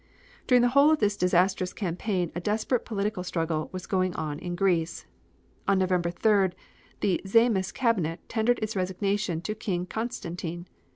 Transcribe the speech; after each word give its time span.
During 0.47 0.63
the 0.63 0.69
whole 0.69 0.89
of 0.89 0.97
this 0.97 1.15
disastrous 1.15 1.73
campaign 1.73 2.31
a 2.33 2.39
desperate 2.41 2.85
political 2.85 3.23
struggle 3.23 3.69
was 3.71 3.85
going 3.85 4.15
on 4.15 4.39
in 4.39 4.55
Greece. 4.55 5.05
On 5.67 5.77
November 5.77 6.09
3rd, 6.09 6.53
the 7.01 7.21
Zaimis 7.27 7.71
Cabinet 7.71 8.19
tendered 8.27 8.57
its 8.63 8.75
resignation 8.75 9.41
to 9.41 9.53
King 9.53 9.85
Constantine. 9.85 10.65